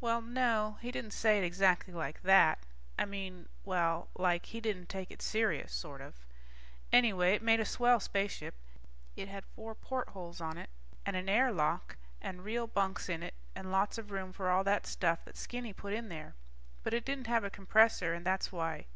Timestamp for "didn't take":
4.60-5.12